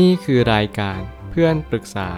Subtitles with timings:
[0.00, 2.10] นี่คือรายการเพื่อนปรึกษา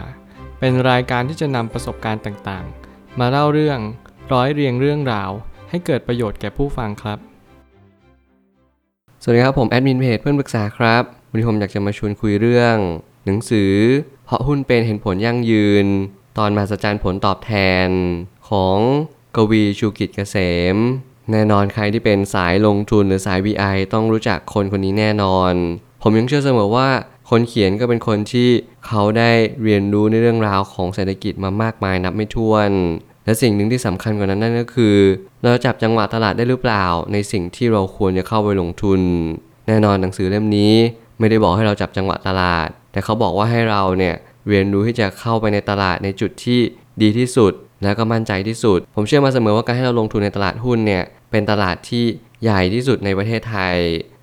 [0.58, 3.78] เป็นรายการที่จะนำประสบการณ์ต่างๆ มาเล่าเรื่อง
[4.32, 5.30] ร้อยเรียงเรื่องราว
[5.70, 7.18] ให้เกิดประโยชน์แก่ผู้ฟังครับ
[9.22, 12.76] สวัสดีครับผมแอดมินเพจเพื่อนปรึกษาครับ วันนี้ผมอยากจะมาชวนคุยเรื่อง
[13.24, 13.72] หนังสือ
[14.24, 15.86] เพราะหุ้นเป็นเห็นผลยั่งยืน
[16.38, 17.52] ตอนมหัศจรรย์ผลตอบแท
[17.86, 17.88] น
[18.48, 18.78] ของ
[19.36, 20.36] กวีชูกิจเกษ
[20.74, 20.76] ม
[21.30, 25.52] แน่นอนใครที่เป็นสายลงทุนหรือสาย VI ต้องรู้จักคนคนนี้แน่นอน
[26.02, 26.88] ผมยังเชื่อเสมอว่า
[27.30, 28.48] คนเขียนก็เป็นคนที่
[28.86, 29.30] เขาได้
[29.62, 32.70] เรียนรู้ในเรื่องราวของเศรษฐกิจมามากมายนับไม่ถ้วน
[33.24, 34.96] และสิ่งหนึ่งที่สำคัญกว่านั้นนั่นก็คือ
[35.42, 39.00] เราจับจังหวะตลาดได้หรือเปล่า ในสิ่งที่เราควรจะเข้าไปลงทุน
[39.68, 40.74] แน่นอนหนังสือเล่มนี้
[41.18, 44.14] ไม่ได้บอกให้เราจับจังหวะตลาด แต่เขาบอกว่าให้เราเนี่ย
[44.48, 46.60] เรียนรู้ที่จะเข้าไปในตลาดในจุดที่
[47.02, 52.04] ดีที่สุด แล้วก็มั่นใจที่สุด ผมเชื่อมาเสมอว่าการให้เราลงทุนในตลาดหุ้นเนี่ยเป็นตลาดที่
[52.42, 53.76] ใหญ่ที่สุดในประเทศไทย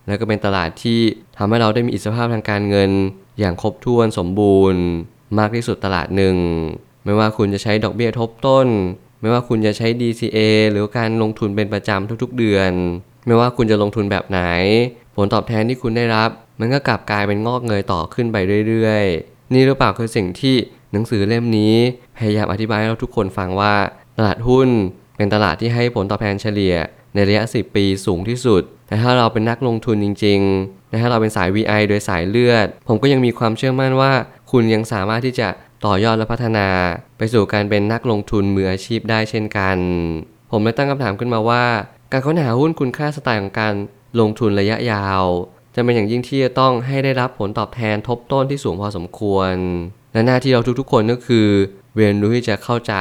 [0.08, 1.00] แล้วก็เป็นตลาดที่
[1.44, 2.91] ทำให้เราได้มีอิสรภาพทางการเงิน
[3.40, 4.84] อย่างครบถ้วนสมบูรณ์
[5.40, 6.36] มากที่สุดตลาดหนึ่ง
[7.06, 8.67] ไม่ว่าคุณจะใช้ดอกเบี้ยทบต้น
[9.22, 10.38] ไม่ว่าคุณจะใช้ DCA
[10.72, 12.72] หรือการลงทุนเป็นประจำทุกๆเดือน
[13.28, 14.42] ไม่ว่าคุณจะลงทุนแบบไหน
[15.16, 20.56] ผลตอบแทนที่คุณได้รับ มันก็กลับกลายเป็นงอกเงยต่อขึ้นไปเรื่อยๆ นี่หรือเปล่าคือสิ่งที่
[20.92, 21.75] หนังสือเล่มนี้
[22.17, 23.73] พยายามอธิบายให้เราทุกคนฟังว่า
[24.17, 24.69] ตลาดหุ้น
[25.17, 26.75] เป็นตลาดที่ให้ผลตอบแทนเฉลี่ย
[27.14, 34.11] ในระยะ 10 ปีสูงที่สุด แต่ถ้าเราเป็นนักลงทุนจริง ๆ และถ้าเราเป็นสาย VI โดยสายเลือด ผมก็ยังมีความเชื่อมั่นว่า
[34.52, 35.50] คุณยังสามารถที่จะ
[35.86, 36.67] ต่อยอดและพัฒนา
[37.17, 39.78] ไปสู่การเป็นนักลงทุนมืออาชีพได้เช่นกัน
[40.52, 41.64] ผมเลยตั้งคำถามขึ้นมาว่า
[42.12, 43.73] การค้นหาหุ้นคุณค่าสไตล์ของการ
[44.19, 45.23] ลงทุนระยะยาว
[45.75, 49.53] จะเป็นอย่างยิ่งที่จะต้องให้ได้รับผลตอบแทนทบต้นที่สูงพอสมควร
[50.14, 51.47] และหน้าที่เราทุกๆ คนก็คือ
[51.95, 52.94] เรียนรู้ที่จะเข้าใจ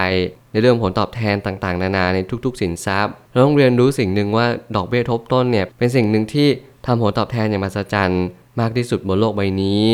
[0.52, 4.46] ในเรื่องผลตอบแทนต่างๆ นานาในทุกๆ สินทรัพย์เราต้องเรียนรู้สิ่งหนึ่งว่า
[4.76, 6.48] ดอกเบี้ยทบต้นเนี่ยเป็นสิ่งหนึ่งที่
[6.86, 8.24] ทำผลตอบแทนอย่างมหัศจรรย์
[8.60, 9.86] มากที่สุดบนโลกใบนี้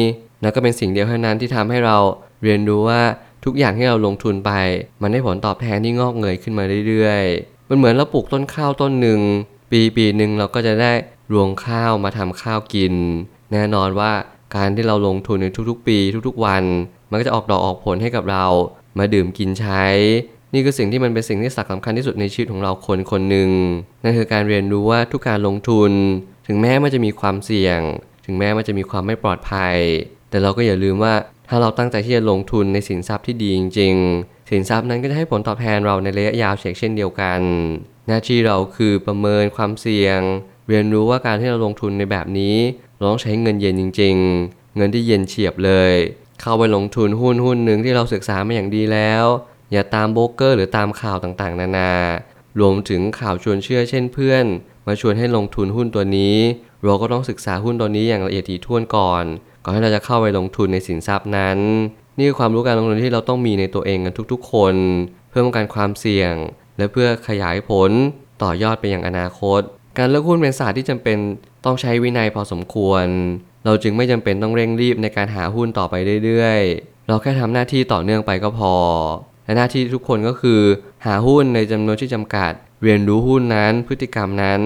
[0.43, 1.97] แล้วก็เป็นสิ่งเดียวเท่านั้นที่ทำให้เรา
[2.43, 3.01] เรียนรู้ว่า
[3.45, 4.53] ทุกอย่างที่เราลงทุนไป
[5.03, 9.21] มันได้ผลตอบแทนที่งอกเงยขึ้นมาเรื่อยๆ มันเหมือนเราปลูกต้นข้าวต้นหนึ่ง
[9.71, 10.93] ปีปีหนึ่งเราก็จะได้
[11.33, 12.95] รวงข้าวมาทำข้าวกิน
[13.53, 14.13] แน่นอนว่า
[14.57, 15.99] การที่เราลงทุนในทุกๆ ปี
[16.29, 16.65] ทุกๆวัน
[17.11, 18.45] มันก็จะออกดอกออกผลให้กับเรา
[18.99, 19.85] มาดื่มกินใช้
[20.53, 23.51] นี่คือสิ่งที่มันเป็นสิ่งที่สำคัญที่สุดในชีวิตของเราคนคนหนึ่ง
[24.03, 25.93] นั่นคือการเรียนรู้ว่าทุกการลงทุน
[26.47, 27.81] ถึงแม้มันจะมีความเสี่ยง
[28.25, 29.77] ถึงแม้มันจะมีความไม่ปลอดภัย
[30.31, 31.15] แต่เราก็อย่าลืมว่า
[31.49, 37.41] ถ้าเราตั้งใจที่จะลงทุนในสินทรัพย์ที่ดีจริง ๆ สินทรัพย์นั้นก็จะให้ผลตอบแทนเราในระยะยาวเช่นเดียวกัน
[38.07, 40.21] หน้าที่เราคือประเมินความเสี่ยง
[40.69, 42.57] เรียนรู้ว่าการที่เราลงทุนในแบบนี้
[42.97, 45.93] เราต้องใช้เงินเย็นจริง ๆ เงินที่เย็นเฉียบเลย
[46.41, 49.25] เข้าไปลงทุนหุ้นหุ้นหนึ่งที่เราศึกษามาอย่างดีแล้ว
[49.73, 51.93] อย่าตามโบรกเกอร์หรือตามข่าวต่างๆ นานา
[52.61, 54.45] รวมถึงข่าวชวนเชื่อเช่นเพื่อน
[54.87, 56.37] มาชวนให้ลงทุนหุ้นตัวนี้
[56.85, 59.25] เราก็ต้องศึกษาหุ้นตัวนี้อย่างละเอียดถี่ถ้วนก่อน
[59.63, 61.59] ก่อนที่เราจะเข้าไปลงทุนในสินทรัพย์นั้น
[62.19, 64.75] นี่คือความรู้การลงทุนที่เราต้องมีในตัวเองกันทุกๆ คน
[65.31, 66.33] เพื่อป้องกันความเสี่ยง
[66.79, 67.91] และเพื่อขยายผล
[68.43, 69.61] ต่อยอดไปอย่างอนาคต
[69.99, 71.17] การเลือกหุ้นเป็นศาสตร์ที่จำเป็น
[71.65, 73.07] ต้องใช้วินัยพอสมควร
[73.65, 75.95] เราจึงไม่จำเป็นต้องเร่งรีบในการหาหุ้นต่อไป
[76.25, 78.75] เรื่อยๆ เราแค่ทำหน้าที่ต่อเนื่องไปก็พอ
[79.47, 80.61] และหน้าที่ทุกคนก็คือ
[81.07, 82.53] หาหุ้นในจำนวนที่จำกัด
[82.83, 84.61] เรียนรู้หุ้นนั้น พฤติกรรมนั้น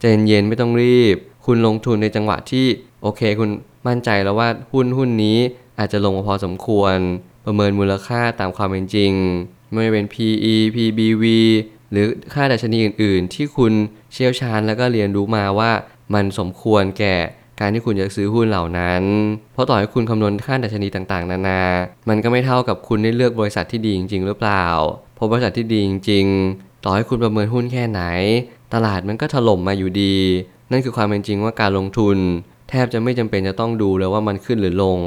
[0.00, 2.66] ใจเย็นๆไม่ต้องรีบ คุณลงทุนในจังหวะที่
[3.02, 3.50] โอเค คุณ
[3.86, 5.38] มั่นใจแล้วว่าหุ้นหุ้นนี้
[5.78, 6.96] อาจจะลงมาพอสมควร
[7.44, 9.12] ประเมินมูลค่าตามความเป็นจริง
[9.70, 11.24] ไม่ว่าเป็น PE PBV
[11.90, 13.72] หรือค่าดัชนีอื่น ๆ ที่คุณ
[14.12, 15.70] เชี่ยวชาญแล้วก็เรียนรู้มาว่า
[16.14, 17.16] มันสมควรแก่
[17.60, 19.02] การที่คุณจะซื้อหุ้นเหล่านั้น
[19.52, 21.62] เพราะต่อให้คุณคำนวณค่าดัชนีต่างๆ นานา
[22.08, 24.66] มันก็ไม่เท่ากับคุณได้เลือกบริษัทที่ดีจริง ๆ หรือเปล่า
[25.14, 26.26] เพราะบริษัทที่ดีจริง
[26.56, 28.02] ๆ ต่อให้คุณประเมินหุ้นแค่ไหน
[28.74, 30.16] ตลาดมันก็ถล่มมาอยู่ดี
[30.70, 32.18] นั่นคือความเป็นจริงว่าการลงทุน
[32.68, 34.98] แทบจะไม่จำเป็นจะต้องดูเลยว่ามันขึ้นหรือลง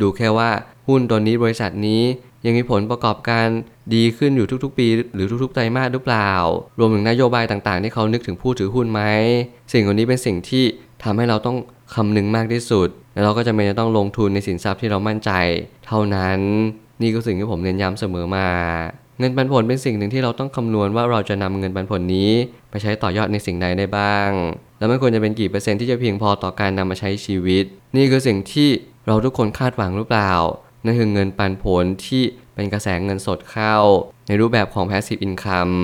[0.00, 0.50] ดูแค่ว่า
[0.88, 2.02] หุ้นตัวนี้บริษัทนี้
[2.46, 3.46] ยังมีผลประกอบการ
[3.94, 6.30] ดีขึ้นอยู่ทุกๆ ปี หรือทุกๆไตรมาสหรือเปล่า
[6.78, 9.02] รวมถึงนโยบายต่างๆ ที่เขานึกถึงผู้ถือหุ้นไหม
[9.72, 10.64] สิ่งเหล่านี้เป็นสิ่งที่
[11.02, 11.56] ทำให้เราต้อง
[11.94, 15.30] คำนึงมากที่สุด แล้วเราก็จะไม่ต้องลงทุนในสินทรัพย์ที่เรามั่นใจ
[15.86, 16.40] เท่านั้น
[17.02, 18.48] นี่ก็สิ่งที่ผมเน้นย้ำเสมอมา
[19.18, 22.30] เงินปันผลเป็นสิ่งหนึ่งที่เราต้องคำนวณว่าเราจะนำเงินปันผลนี้
[22.70, 24.30] ไปใช้ต่อยอดในสิ่งใดได้บ้าง
[24.78, 27.64] แล้วมันควรจะเป็นกี่เปอร์เซ็นต์ที่จะเพียงพอต่อการนำมาใช้ชีวิต
[27.96, 28.68] นี่คือสิ่งที่
[29.06, 30.32] เราทุกคนคาดหวังหรือเปล่า
[30.84, 32.22] นั่นคือเงินปันผลที่
[32.54, 33.76] เป็นกระแสเงินสดเข้า
[34.28, 35.74] ในรูปแบบของ passive income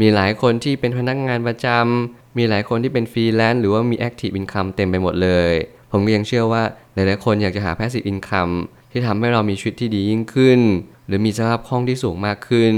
[0.00, 5.52] มีหลายคนที่เป็นพนักงานประจำมีหลายคนที่เป็นฟรีแลนซ์หรือว่ามี active income เต็มไปหมดเลย
[5.90, 6.62] ผมก็ยังเชื่อว่า
[6.94, 8.52] หลายๆคนอยากจะหา passive income
[8.90, 10.60] ที่ทำให้เรามีชีวิตที่ดียิ่งขึ้น
[11.06, 12.74] หรือมีสภาพคล่องที่สูงมากขึ้น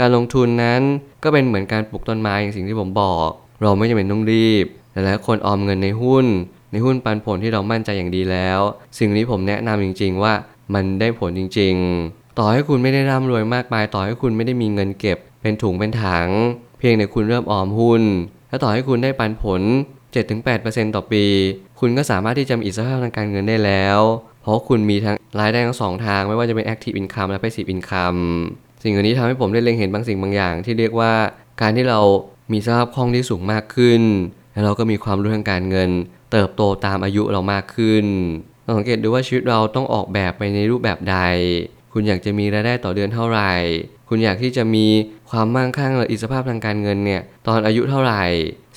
[0.00, 0.82] การลงทุนนั้น
[1.22, 3.28] ก็เป็นเหมือนการปลูกต้นไม้อย่างสิ่งที่ผมบอก
[3.60, 6.26] เราไม่จำเป็นต้องรีบหลายๆคนออมเงินในหุ้น
[6.72, 8.60] ในหุ้นปันผลที่เรามั่นใจอย่างดีแล้ว
[8.98, 10.34] สิ่งนี้ผมแนะนำจริง ๆ ว่า
[10.74, 11.74] มันได้ผลจริง
[12.06, 16.28] ๆ ต่อให้คุณไม่ได้ร่ำรวยมากมาย ต่อให้คุณไม่ได้มีเงินเก็บ เป็นถุงเป็นถัง
[16.78, 18.02] เพียงแต่คุณเริ่มออมหุ้น
[18.48, 19.62] และต่อให้คุณได้ปันผล
[20.28, 21.24] 7-8%ต่อปี
[21.80, 23.98] คุณก็สามารถที่จะมีอิสรภาพทางการเงินได้แล้ว
[24.42, 28.20] เพราะคุณมีทั้งรายได้ทั้งสองทาง ไม่ว่าจะเป็น active income และ passive income
[28.82, 31.12] สิ่งเหล่านี้ทำให้ผมได้เล็งเห็นบางสิ่งบางอย่าง ที่เรียกว่า
[31.60, 32.00] การที่เรา
[32.52, 34.02] มีสภาพคล่องที่สูงมากขึ้น
[34.52, 35.90] และเราก็มีความรู้ทางการเงิน
[36.32, 38.04] เติบโตตามอายุเรามากขึ้น
[38.66, 41.16] ลองสังเกตดูว่าชีวิตเราต้องออกแบบไปในรูปแบบใด
[41.96, 43.52] คุณอยากจะมีรายได้ต่อเดือนเท่าไหร่
[44.08, 44.86] คุณอยากที่จะมี
[45.30, 48.24] ความมั่งคั่งและอิสรภาพทางการเงินเนี่ยตอนอายุเท่าไหร่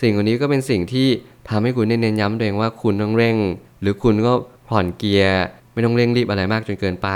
[0.01, 1.07] สิ่งเหล่านี้ก็เป็นสิ่งที่
[1.49, 3.37] ทำให้คุณได้เน้นย้ำตัวเองว่าคุณต้องเร่ง
[3.81, 4.33] หรือคุณก็
[4.69, 5.43] ผ่อนเกียร์
[5.73, 7.09] ไม่ต้องเร่งรีบอะไรมากจนเกินไป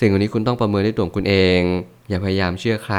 [0.00, 1.60] สิ่งเหล่านี้คุณต้องประเมินด้วยตัวคุณเอง
[2.08, 2.98] อย่าพยายามเชื่อใคร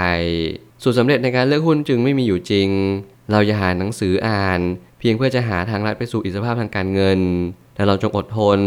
[0.84, 2.70] สูตรสำเร็จในการเลือกหุ้นจึงไม่มีอยู่จริง
[3.32, 4.60] เราอย่าหาหนังสืออ่าน
[5.00, 7.20] เพียงเพื่อจะหาทางลัดไปสู่อิสรภาพทางการเงิน
[7.76, 8.60] แต่เราจงอดทน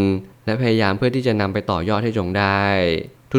[0.46, 2.64] และพยายามเพื่อที่จะนำไปต่อยอดให้จงได้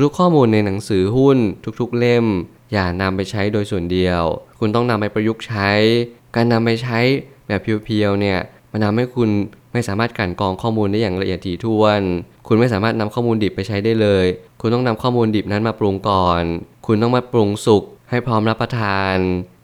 [0.04, 1.38] ทุกๆ ข้อมูลในหนังสือหุ้น
[1.80, 2.26] ทุกๆ เล่ม
[2.74, 4.22] อย่านำไปใช้โดยส่วนเดียว
[4.60, 5.72] คุณต้องนำไปประยุกต์ใช้
[6.36, 7.00] การนำไปใช้
[7.48, 8.40] แบบเพียวๆเนี่ย
[8.72, 9.30] มันทำให้คุณ
[9.74, 12.02] ไม่สามารถกันกรองข้อมูลได้อย่างละเอียดถี่ถ้วน
[12.48, 14.26] คุณไม่สามารถนำข้อมูลดิบไปใช้ได้เลย
[14.62, 16.44] คุณต้องนำข้อมูลดิบนั้นมาปรุงก่อน
[16.88, 19.16] คุณต้องมาปรุงสุกให้พร้อมรับประทาน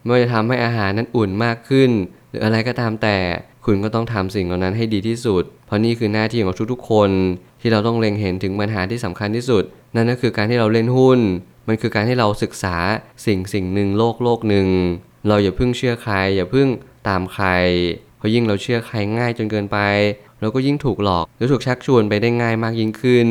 [0.04, 1.90] ไม่ว่าจะทำให้อาหารนั้นอุ่นมากขึ้น
[2.30, 3.18] หรืออะไรก็ตามแต่
[3.66, 7.10] คุณก็ต้องทำสิ่งเหล่านั้นให้ดีที่สุด เพราะนี่คือหน้าที่ของทุกๆคน
[7.62, 9.64] ที่เราต้องเล็งเห็นถึงปัญหาที่สำคัญที่สุด
[9.96, 11.20] นั่นก็คือการที่เราเล่นหุ้น
[11.68, 12.76] มันคือการที่เราศึกษา
[13.26, 14.68] สิ่งสิ่งหนึ่งโลกโลกหนึ่ง
[15.28, 16.68] เราอย่าเพิ่งเชื่อใคร อย่าเพิ่ง
[17.08, 17.48] ตามใคร
[18.18, 19.78] เพราะยิ่งเราเชื่อใครง่ายจนเกินไป
[20.42, 23.30] เราก็ยิ่งถูกหลอกหรือถูกชักชวนไปได้ง่ายมากยิ่งขึ้น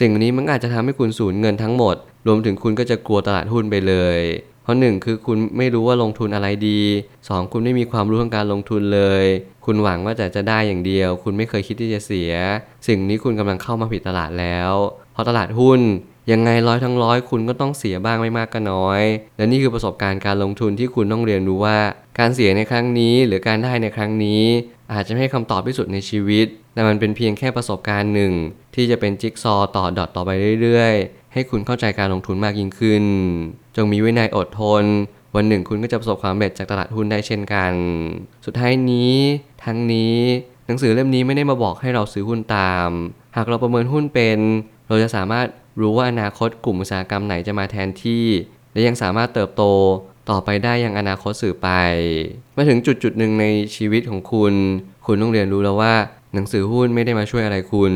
[0.00, 1.96] สิ่งนี้มันอาจจะทำให้คุณสูญเงินทั้งหมด
[2.26, 4.20] รวมถึงคุณก็จะกลัวตลาดหุ้นไปเลย
[4.62, 6.80] เพราะหนึ่งคือคุณไม่รู้ว่าลงทุนอะไรดี
[7.28, 9.24] สองคุณไม่มีความรู้ทางการลงทุนเลย
[9.64, 12.32] คุณหวังว่าจะจะได้อย่างเดียว คุณไม่เคยคิดที่จะเสีย
[12.86, 14.72] สิ่งนี้คุณกำลังเข้ามาผิดตลาดแล้ว
[15.12, 15.80] เพราะตลาดหุ้น
[16.32, 19.02] ยังไงร้อยทั้งร้อยคุณก็ต้องเสียบ้างไม่มากก็น้อย
[19.36, 21.78] และนี่คือประสบการณ์การลงทุนที่คุณต้องเรียนรู้ว่า
[22.18, 24.42] การเสียในครั้งนี้หรือการได้ในครั้งนี้
[24.92, 28.32] อาจจะไม่ใช่คำตอบที่สุดในชีวิต แต่มันเป็นเพียงแค่ประสบการณ์หนึ่ง
[28.74, 30.30] ที่จะเป็นจิ๊กซอว์ต่อดอทต่อไป
[30.62, 33.04] เรื่อยๆ ให้คุณเข้าใจการลงทุนมากยิ่งขึ้น
[33.76, 34.84] จงมีวินัยอดทน
[35.36, 37.72] วันหนึ่งคุณก็จะประสบความสำเร็จจากตลาดหุ้นได้เช่นกัน
[38.46, 39.14] สุดท้ายนี้
[39.64, 40.16] ทั้งนี้
[40.66, 42.90] หนังสือเล่มนี้ไม่ได้มาบอกให้เราซื้อหุ้นตาม
[43.36, 44.38] หากเราประเมินหุ้นเป็น
[44.88, 45.46] เราจะสามารถ
[45.80, 48.24] รู้ว่าอนาคตกลุ่มอุตสาหกรรมไหนจะมาแทนที่
[48.72, 49.62] และยังสามารถเติบโต
[50.30, 51.68] ต่อไปได้อย่างอนาคตสื่อไป
[52.56, 53.46] มาถึงจุดจุดหนึ่งใน
[53.76, 54.54] ชีวิตของคุณ
[55.06, 55.94] คุณต้องเรียนรู้แล้วว่า
[56.34, 57.94] หนังสือหุ้นไม่ได้มาช่วยอะไรคุณ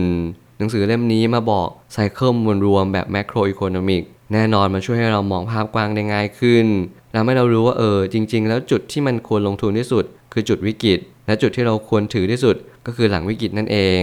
[0.58, 4.02] หนังสือเล่มนี้มาบอกไซเคิลมวลรวมแบบแมกโรอีโคโนมิก
[4.32, 6.66] แน่นอนมาช่วยให้เรามองภาพกว้างได้ง่ายขึ้น
[7.14, 12.56] ทำให้เรารู้ว่าเออจริง ๆ แล้วจุดที่มันควรลงทุนที่สุด คือจุดวิกฤต และจุดที่เราควรถือที่สุด
[12.86, 14.02] ก็คือหลังวิกฤตนั่นเอง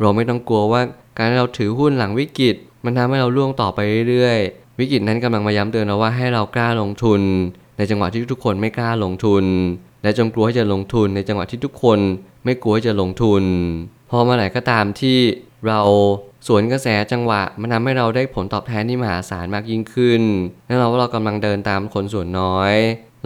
[0.00, 0.80] เราไม่ต้องกลัวว่า
[1.16, 3.78] การที่เราถือหุ้นหลังวิกฤต มันทำให้เราล่วงต่อไป
[4.10, 7.20] เรื่อยๆ วิกฤตนั้นกำลังมาย้ำเตือนเราว่าให้เรากล้าลงทุน
[7.76, 9.44] ในจังหวะที่ทุกคนไม่กล้าลงทุน
[10.02, 11.98] และจงกลัวที่จะลงทุนในจังหวะที่ทุกคน
[12.44, 13.42] ไม่กลัวที่จะลงทุน
[14.10, 15.18] พอเมื่อไหร่ก็ตามที่
[15.66, 15.80] เรา
[16.46, 20.22] สวนกระแสจังหวะ มันทำให้เราได้ผลตอบแทนที่มหาศาลมากยิ่งขึ้น
[20.66, 22.74] แน่นอนว่าเรากำลังเดินตามคนส่วนน้อย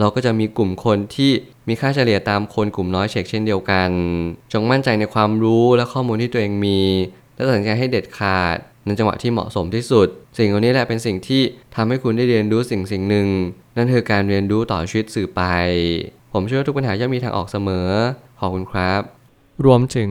[0.01, 1.31] เราก็จะมีกลุ่มคนที่
[1.69, 3.91] มีค่าเฉลี่ยตามคนกลุ่มน้อยเช็คเช่นเดียวกัน
[4.53, 6.81] จงมั่นใจในความรู้และข้อมูลที่ตัวเองมี
[7.35, 8.57] และตัดสินใจให้เด็ดขาด
[8.87, 10.09] ในจังหวะที่เหมาะสมที่สุด
[10.39, 11.43] สิ่งเหล่านี้แหละเป็นสิ่งที่
[11.75, 13.29] ทำให้คุณได้เรียนรู้สิ่งสิ่งหนึ่ง
[13.77, 15.43] นั่นคือการเรียนรู้ต่อชีวิตสื่อไป
[16.33, 17.89] ผมเชื่อว่าทุกปัญหาย่อมมีทางออกเสมอ
[18.41, 19.01] ขอบคุณครับ
[19.65, 20.11] รวมถึง